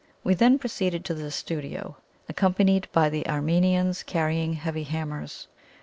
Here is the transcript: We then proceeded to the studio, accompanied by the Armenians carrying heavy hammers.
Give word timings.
We 0.23 0.33
then 0.33 0.57
proceeded 0.57 1.05
to 1.05 1.13
the 1.13 1.29
studio, 1.29 1.95
accompanied 2.27 2.87
by 2.91 3.09
the 3.09 3.27
Armenians 3.27 4.01
carrying 4.01 4.53
heavy 4.53 4.81
hammers. 4.85 5.47